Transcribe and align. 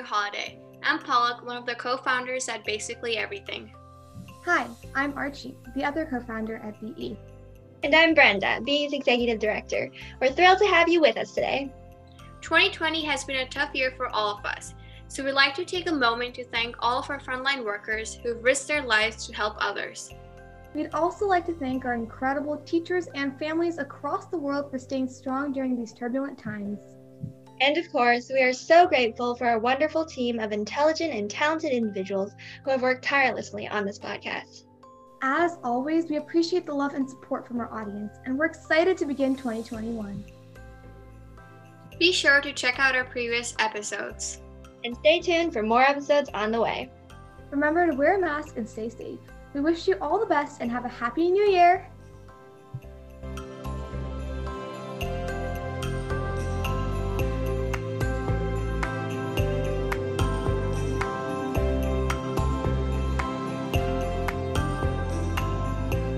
holiday. 0.00 0.58
I'm 0.82 1.00
Pollock, 1.00 1.44
one 1.44 1.58
of 1.58 1.66
the 1.66 1.74
co 1.74 1.98
founders 1.98 2.48
at 2.48 2.64
Basically 2.64 3.18
Everything. 3.18 3.70
Hi, 4.46 4.66
I'm 4.94 5.12
Archie, 5.18 5.54
the 5.76 5.84
other 5.84 6.06
co 6.06 6.18
founder 6.20 6.56
at 6.64 6.80
BE. 6.80 7.18
And 7.82 7.94
I'm 7.94 8.14
Brenda, 8.14 8.62
BE's 8.64 8.94
Executive 8.94 9.38
Director. 9.38 9.90
We're 10.18 10.32
thrilled 10.32 10.60
to 10.60 10.66
have 10.68 10.88
you 10.88 11.02
with 11.02 11.18
us 11.18 11.34
today. 11.34 11.70
2020 12.40 13.04
has 13.04 13.24
been 13.24 13.46
a 13.46 13.48
tough 13.50 13.74
year 13.74 13.92
for 13.98 14.08
all 14.08 14.38
of 14.38 14.46
us, 14.46 14.72
so 15.08 15.22
we'd 15.22 15.32
like 15.32 15.54
to 15.56 15.66
take 15.66 15.90
a 15.90 15.94
moment 15.94 16.34
to 16.36 16.44
thank 16.44 16.76
all 16.78 17.00
of 17.00 17.10
our 17.10 17.20
frontline 17.20 17.66
workers 17.66 18.14
who've 18.22 18.42
risked 18.42 18.68
their 18.68 18.82
lives 18.82 19.26
to 19.26 19.34
help 19.34 19.56
others. 19.58 20.14
We'd 20.74 20.94
also 20.94 21.26
like 21.26 21.44
to 21.46 21.52
thank 21.52 21.84
our 21.84 21.92
incredible 21.92 22.62
teachers 22.64 23.08
and 23.14 23.38
families 23.38 23.76
across 23.76 24.24
the 24.28 24.38
world 24.38 24.70
for 24.70 24.78
staying 24.78 25.10
strong 25.10 25.52
during 25.52 25.76
these 25.76 25.92
turbulent 25.92 26.38
times. 26.38 26.78
And 27.60 27.76
of 27.76 27.92
course, 27.92 28.30
we 28.32 28.42
are 28.42 28.54
so 28.54 28.86
grateful 28.86 29.34
for 29.34 29.46
our 29.46 29.58
wonderful 29.58 30.06
team 30.06 30.38
of 30.38 30.50
intelligent 30.50 31.12
and 31.12 31.30
talented 31.30 31.72
individuals 31.72 32.32
who 32.64 32.70
have 32.70 32.80
worked 32.80 33.04
tirelessly 33.04 33.68
on 33.68 33.84
this 33.84 33.98
podcast. 33.98 34.64
As 35.22 35.58
always, 35.62 36.08
we 36.08 36.16
appreciate 36.16 36.64
the 36.64 36.72
love 36.72 36.94
and 36.94 37.08
support 37.08 37.46
from 37.46 37.60
our 37.60 37.70
audience, 37.70 38.16
and 38.24 38.38
we're 38.38 38.46
excited 38.46 38.96
to 38.96 39.04
begin 39.04 39.36
2021. 39.36 40.24
Be 41.98 42.12
sure 42.12 42.40
to 42.40 42.54
check 42.54 42.78
out 42.78 42.96
our 42.96 43.04
previous 43.04 43.54
episodes. 43.58 44.40
And 44.82 44.96
stay 44.96 45.20
tuned 45.20 45.52
for 45.52 45.62
more 45.62 45.82
episodes 45.82 46.30
on 46.32 46.52
the 46.52 46.60
way. 46.62 46.90
Remember 47.50 47.86
to 47.86 47.94
wear 47.94 48.16
a 48.16 48.20
mask 48.20 48.56
and 48.56 48.66
stay 48.66 48.88
safe. 48.88 49.18
We 49.52 49.60
wish 49.60 49.86
you 49.86 49.96
all 50.00 50.18
the 50.18 50.24
best 50.24 50.62
and 50.62 50.70
have 50.70 50.86
a 50.86 50.88
happy 50.88 51.30
new 51.30 51.50
year. 51.50 51.86